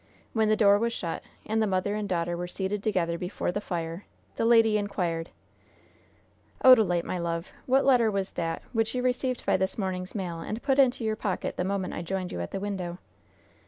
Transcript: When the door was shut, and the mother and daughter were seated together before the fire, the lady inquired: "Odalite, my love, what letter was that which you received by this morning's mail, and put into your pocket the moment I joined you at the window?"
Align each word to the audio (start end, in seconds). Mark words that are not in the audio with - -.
When 0.33 0.49
the 0.49 0.55
door 0.55 0.79
was 0.79 0.93
shut, 0.93 1.21
and 1.45 1.61
the 1.61 1.67
mother 1.67 1.93
and 1.93 2.09
daughter 2.09 2.35
were 2.35 2.47
seated 2.47 2.81
together 2.81 3.19
before 3.19 3.51
the 3.51 3.61
fire, 3.61 4.07
the 4.35 4.45
lady 4.45 4.75
inquired: 4.75 5.29
"Odalite, 6.65 7.03
my 7.03 7.19
love, 7.19 7.51
what 7.67 7.85
letter 7.85 8.09
was 8.09 8.31
that 8.31 8.63
which 8.73 8.95
you 8.95 9.03
received 9.03 9.45
by 9.45 9.57
this 9.57 9.77
morning's 9.77 10.15
mail, 10.15 10.39
and 10.39 10.63
put 10.63 10.79
into 10.79 11.03
your 11.03 11.15
pocket 11.15 11.55
the 11.55 11.63
moment 11.63 11.93
I 11.93 12.01
joined 12.01 12.31
you 12.31 12.41
at 12.41 12.49
the 12.49 12.59
window?" 12.59 12.97